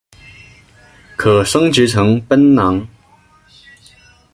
[1.15, 2.87] 可升级成奔狼。